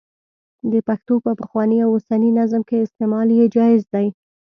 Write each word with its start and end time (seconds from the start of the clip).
د 0.71 0.73
پښتو 0.87 1.13
په 1.25 1.31
پخواني 1.39 1.77
او 1.85 1.89
اوسني 1.95 2.31
نظم 2.39 2.61
کې 2.69 2.77
استعمال 2.85 3.27
یې 3.37 3.45
جائز 3.55 3.83
دی. 3.93 4.07